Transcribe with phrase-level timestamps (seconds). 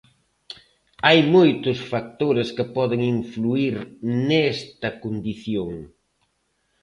[1.05, 3.75] Hai moitos factores que poden influír
[4.27, 5.71] nesta condición.